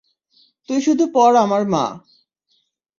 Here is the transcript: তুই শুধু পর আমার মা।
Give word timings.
তুই 0.69 0.79
শুধু 0.81 1.05
পর 1.13 1.31
আমার 1.35 1.63
মা। 1.67 1.85